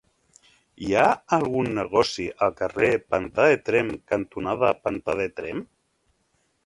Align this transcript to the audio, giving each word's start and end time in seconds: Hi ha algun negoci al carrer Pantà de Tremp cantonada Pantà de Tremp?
Hi 0.85 0.93
ha 1.01 1.09
algun 1.37 1.67
negoci 1.79 2.25
al 2.45 2.55
carrer 2.61 2.89
Pantà 3.15 3.45
de 3.51 3.59
Tremp 3.69 3.93
cantonada 4.15 4.73
Pantà 4.87 5.17
de 5.21 5.29
Tremp? 5.43 5.63